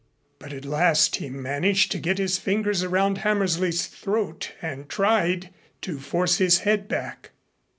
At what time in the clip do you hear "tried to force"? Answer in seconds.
4.89-6.39